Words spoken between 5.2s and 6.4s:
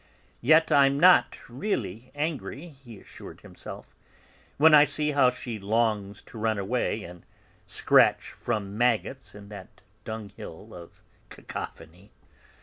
she longs to